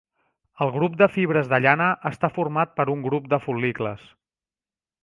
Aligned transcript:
El 0.65 0.71
grup 0.77 0.95
de 1.01 1.07
fibres 1.17 1.51
de 1.51 1.59
llana 1.67 1.91
està 2.13 2.33
format 2.39 2.75
per 2.81 2.89
un 2.95 3.07
grup 3.11 3.31
de 3.37 3.43
fol·licles. 3.47 4.13